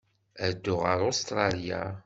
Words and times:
Ad 0.45 0.51
dduɣ 0.55 0.81
ɣer 0.89 0.99
Ustṛalya. 1.09 1.81